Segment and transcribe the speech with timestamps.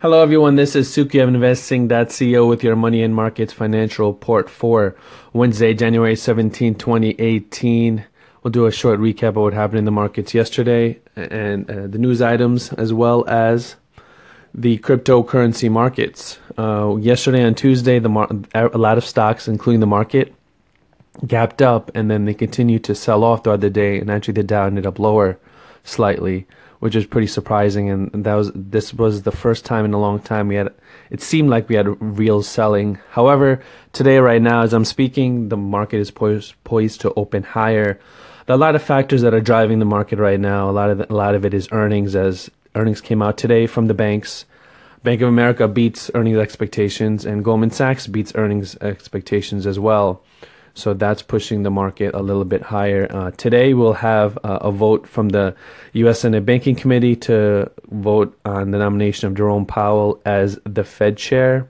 [0.00, 0.54] Hello, everyone.
[0.54, 4.94] This is Suki of Investing.co with your Money and Markets financial report for
[5.32, 8.04] Wednesday, January 17, 2018.
[8.40, 11.98] We'll do a short recap of what happened in the markets yesterday and uh, the
[11.98, 13.74] news items, as well as
[14.54, 16.38] the cryptocurrency markets.
[16.56, 20.32] Uh, yesterday on Tuesday, the mar- a lot of stocks, including the market,
[21.26, 24.44] gapped up and then they continued to sell off throughout the day, and actually the
[24.44, 25.40] Dow ended up lower
[25.88, 26.46] slightly
[26.80, 27.90] which was pretty surprising.
[27.90, 30.72] And, that was this was the first time in a long time we had.
[31.10, 32.98] It seemed like we had real selling.
[33.10, 33.60] However,
[33.92, 37.98] today, right now, as I'm speaking, the market is poised, poised to open higher.
[38.46, 40.70] There are a lot of factors that are driving the market right now.
[40.70, 43.86] A lot of a lot of it is earnings, as earnings came out today from
[43.86, 44.44] the banks.
[45.02, 50.22] Bank of America beats earnings expectations, and Goldman Sachs beats earnings expectations as well.
[50.74, 53.08] So that's pushing the market a little bit higher.
[53.10, 55.54] Uh, today we'll have uh, a vote from the
[55.94, 56.20] U.S.
[56.20, 61.68] Senate Banking Committee to vote on the nomination of Jerome Powell as the Fed chair.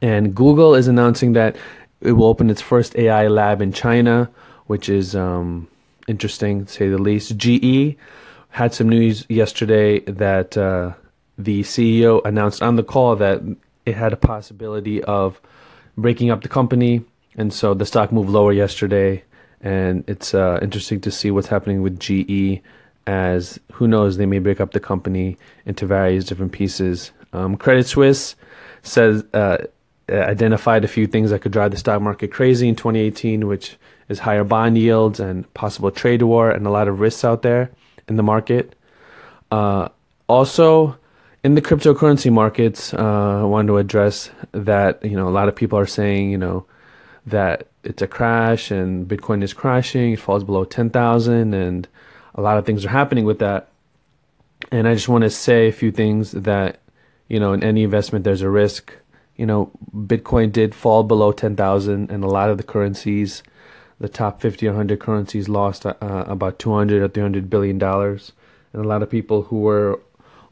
[0.00, 1.56] And Google is announcing that
[2.00, 4.30] it will open its first AI lab in China,
[4.66, 5.66] which is um,
[6.06, 7.36] interesting to say the least.
[7.36, 7.96] GE
[8.50, 10.92] had some news yesterday that uh,
[11.36, 13.42] the CEO announced on the call that
[13.86, 15.40] it had a possibility of
[15.96, 17.02] breaking up the company
[17.38, 19.22] and so the stock moved lower yesterday,
[19.60, 22.60] and it's uh, interesting to see what's happening with GE.
[23.06, 27.12] As who knows, they may break up the company into various different pieces.
[27.32, 28.34] Um, Credit Suisse
[28.82, 29.58] says uh,
[30.10, 34.18] identified a few things that could drive the stock market crazy in 2018, which is
[34.18, 37.70] higher bond yields and possible trade war and a lot of risks out there
[38.08, 38.74] in the market.
[39.50, 39.88] Uh,
[40.28, 40.98] also,
[41.44, 45.54] in the cryptocurrency markets, uh, I wanted to address that you know a lot of
[45.54, 46.66] people are saying you know
[47.30, 51.88] that it's a crash and Bitcoin is crashing, it falls below 10,000, and
[52.34, 53.68] a lot of things are happening with that.
[54.70, 56.80] And I just want to say a few things that,
[57.28, 58.92] you know, in any investment, there's a risk.
[59.36, 63.42] You know, Bitcoin did fall below 10,000, and a lot of the currencies,
[64.00, 68.32] the top 50 or 100 currencies, lost uh, about 200 or 300 billion dollars.
[68.72, 70.00] And a lot of people who were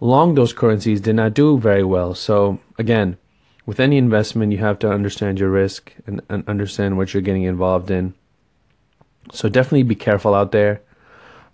[0.01, 2.15] long those currencies did not do very well.
[2.15, 3.19] So, again,
[3.67, 7.43] with any investment, you have to understand your risk and, and understand what you're getting
[7.43, 8.15] involved in.
[9.33, 10.81] So definitely be careful out there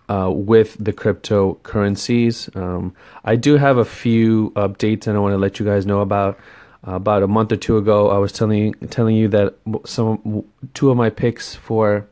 [0.07, 2.55] uh, with the cryptocurrencies.
[2.55, 6.01] Um, I do have a few updates, and I want to let you guys know
[6.01, 6.39] about.
[6.85, 10.43] Uh, about a month or two ago, I was telling telling you that some
[10.73, 12.05] two of my picks for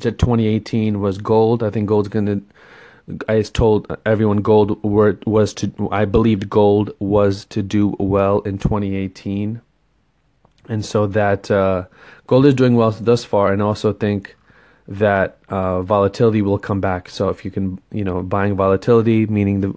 [0.00, 1.62] 2018 was gold.
[1.62, 2.42] I think gold's going to
[3.28, 8.58] I told everyone gold were, was to I believed gold was to do well in
[8.58, 9.60] 2018,
[10.68, 11.84] and so that uh,
[12.26, 14.36] gold is doing well thus far, and also think
[14.88, 17.08] that uh, volatility will come back.
[17.08, 19.74] So if you can, you know, buying volatility, meaning the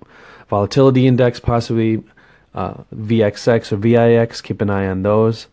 [0.49, 2.03] volatility index, possibly
[2.55, 5.47] uh, VXX or VIX, keep an eye on those.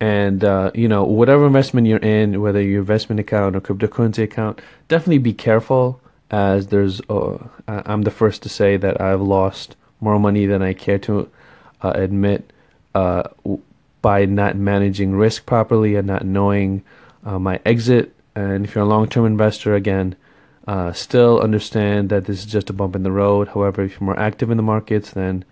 [0.00, 4.60] And uh, you know, whatever investment you're in, whether your investment account or cryptocurrency account,
[4.88, 6.00] definitely be careful
[6.30, 7.38] as there's uh,
[7.68, 11.30] I'm the first to say that I've lost more money than I care to
[11.82, 12.52] uh, admit
[12.94, 13.24] uh,
[14.02, 16.82] by not managing risk properly and not knowing
[17.24, 18.14] uh, my exit.
[18.34, 20.16] And if you're a long-term investor, again,
[20.66, 23.48] uh, still understand that this is just a bump in the road.
[23.48, 25.44] However, if you're more active in the markets, then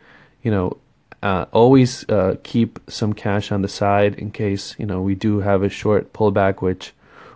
[0.42, 0.76] you know
[1.22, 2.04] uh, always
[2.42, 6.12] keep some cash on the side in case you know we do have a short
[6.12, 6.92] pullback, which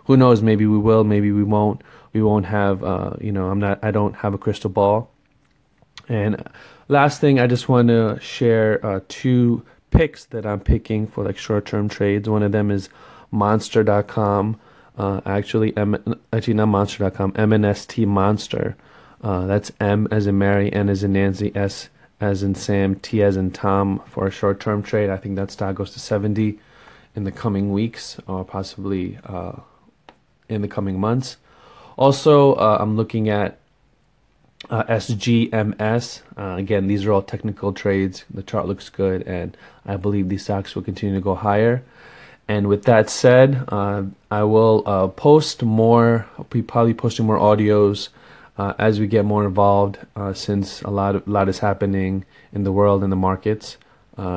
[0.09, 1.83] who knows, maybe we will, maybe we won't
[2.13, 5.11] we won't have uh, you know i'm not i don't have a crystal ball.
[6.07, 6.43] And
[6.87, 11.37] last thing i just want to share uh, two picks that i'm picking for like
[11.37, 12.29] short-term trades.
[12.29, 12.89] One of them is
[13.31, 14.59] monster.com
[14.97, 18.75] uh, actually M- actually not monster.com mnst monster.
[19.21, 21.89] Uh, that's m as in mary n as in nancy s
[22.21, 25.09] as in sam t as in tom for a short-term trade.
[25.09, 26.59] I think that stock goes to 70
[27.15, 29.53] in the coming weeks or possibly uh,
[30.47, 31.37] in the coming months
[31.99, 33.59] also, uh, I'm looking at
[34.69, 36.21] uh, SGMS.
[36.37, 38.23] Uh, again, these are all technical trades.
[38.33, 41.83] The chart looks good, and I believe these stocks will continue to go higher.
[42.47, 46.25] And with that said, uh, I will uh, post more.
[46.37, 48.07] I'll be probably posting more audios
[48.57, 49.99] uh, as we get more involved,
[50.33, 52.23] since a lot of a lot is happening
[52.53, 53.75] in the world and the markets.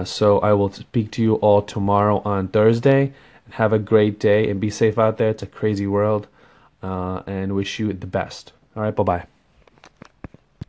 [0.04, 3.12] so I will speak to you all tomorrow on Thursday.
[3.50, 5.30] Have a great day and be safe out there.
[5.30, 6.26] It's a crazy world
[6.82, 8.52] uh, and wish you the best.
[8.76, 9.31] All right, bye bye.